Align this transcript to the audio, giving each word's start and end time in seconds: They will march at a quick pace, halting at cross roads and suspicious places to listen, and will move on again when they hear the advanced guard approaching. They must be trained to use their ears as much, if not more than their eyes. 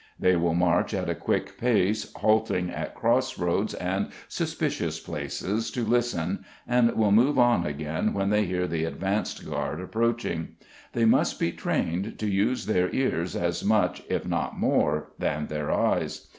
They 0.19 0.35
will 0.35 0.55
march 0.55 0.95
at 0.95 1.11
a 1.11 1.13
quick 1.13 1.59
pace, 1.59 2.11
halting 2.15 2.71
at 2.71 2.95
cross 2.95 3.37
roads 3.37 3.75
and 3.75 4.09
suspicious 4.27 4.99
places 4.99 5.69
to 5.69 5.85
listen, 5.85 6.43
and 6.67 6.91
will 6.97 7.11
move 7.11 7.37
on 7.37 7.67
again 7.67 8.11
when 8.15 8.31
they 8.31 8.45
hear 8.45 8.65
the 8.65 8.85
advanced 8.85 9.47
guard 9.47 9.79
approaching. 9.79 10.55
They 10.93 11.05
must 11.05 11.39
be 11.39 11.51
trained 11.51 12.17
to 12.17 12.27
use 12.27 12.65
their 12.65 12.89
ears 12.95 13.35
as 13.35 13.63
much, 13.63 14.01
if 14.09 14.25
not 14.25 14.57
more 14.57 15.11
than 15.19 15.45
their 15.45 15.69
eyes. 15.69 16.29